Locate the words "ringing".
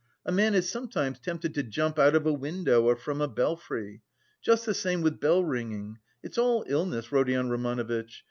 5.43-5.99